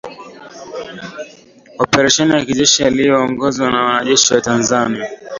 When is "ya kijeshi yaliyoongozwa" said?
2.35-3.71